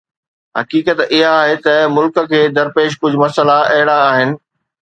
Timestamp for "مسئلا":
3.25-3.59